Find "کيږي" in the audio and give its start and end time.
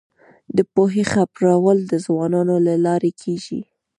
3.21-3.61